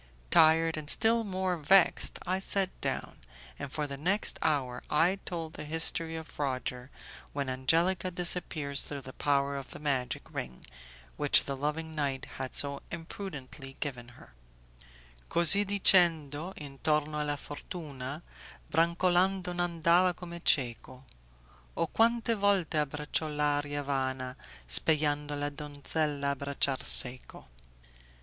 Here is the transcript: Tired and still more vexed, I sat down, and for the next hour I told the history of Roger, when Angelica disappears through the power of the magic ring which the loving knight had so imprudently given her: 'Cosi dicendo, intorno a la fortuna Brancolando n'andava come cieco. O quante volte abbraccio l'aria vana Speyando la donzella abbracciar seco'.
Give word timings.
Tired 0.31 0.77
and 0.77 0.89
still 0.89 1.23
more 1.23 1.57
vexed, 1.57 2.17
I 2.25 2.39
sat 2.39 2.71
down, 2.81 3.19
and 3.59 3.71
for 3.71 3.85
the 3.85 3.97
next 3.97 4.39
hour 4.41 4.81
I 4.89 5.19
told 5.25 5.53
the 5.53 5.63
history 5.63 6.15
of 6.15 6.39
Roger, 6.39 6.89
when 7.33 7.49
Angelica 7.49 8.09
disappears 8.09 8.81
through 8.83 9.01
the 9.01 9.13
power 9.13 9.55
of 9.55 9.69
the 9.69 9.77
magic 9.79 10.23
ring 10.33 10.65
which 11.17 11.45
the 11.45 11.55
loving 11.55 11.93
knight 11.93 12.25
had 12.39 12.55
so 12.55 12.81
imprudently 12.89 13.77
given 13.79 14.07
her: 14.17 14.33
'Cosi 15.29 15.63
dicendo, 15.65 16.51
intorno 16.57 17.21
a 17.21 17.23
la 17.23 17.35
fortuna 17.35 18.23
Brancolando 18.71 19.53
n'andava 19.53 20.15
come 20.15 20.39
cieco. 20.43 21.03
O 21.77 21.85
quante 21.93 22.33
volte 22.33 22.79
abbraccio 22.79 23.27
l'aria 23.27 23.83
vana 23.83 24.35
Speyando 24.67 25.35
la 25.39 25.51
donzella 25.51 26.31
abbracciar 26.33 26.83
seco'. 26.83 27.45